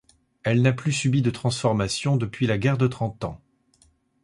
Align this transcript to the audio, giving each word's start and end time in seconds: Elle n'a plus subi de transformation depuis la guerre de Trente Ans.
Elle 0.41 0.63
n'a 0.63 0.73
plus 0.73 0.93
subi 0.93 1.21
de 1.21 1.29
transformation 1.29 2.17
depuis 2.17 2.47
la 2.47 2.57
guerre 2.57 2.79
de 2.79 2.87
Trente 2.87 3.23
Ans. 3.23 3.39